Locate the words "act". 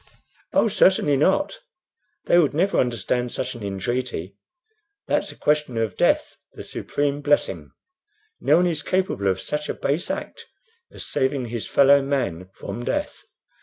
10.09-10.47